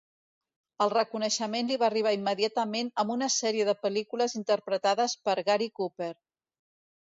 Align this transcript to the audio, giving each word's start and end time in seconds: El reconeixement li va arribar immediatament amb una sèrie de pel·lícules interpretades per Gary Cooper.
El 0.85 0.91
reconeixement 0.93 1.67
li 1.71 1.77
va 1.83 1.85
arribar 1.87 2.13
immediatament 2.15 2.89
amb 3.03 3.13
una 3.17 3.27
sèrie 3.35 3.67
de 3.69 3.77
pel·lícules 3.83 4.35
interpretades 4.41 5.15
per 5.29 5.37
Gary 5.51 5.69
Cooper. 5.83 6.11